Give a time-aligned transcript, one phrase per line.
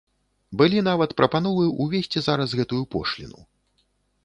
[0.61, 3.39] Былі нават прапановы ўвесці зараз гэтую пошліну.